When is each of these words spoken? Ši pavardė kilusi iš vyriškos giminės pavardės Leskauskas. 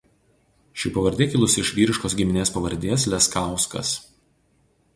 Ši 0.83 0.91
pavardė 0.95 1.27
kilusi 1.33 1.59
iš 1.65 1.71
vyriškos 1.81 2.17
giminės 2.21 2.53
pavardės 2.57 3.05
Leskauskas. 3.15 3.93